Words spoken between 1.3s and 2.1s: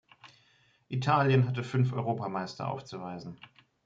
hatte fünf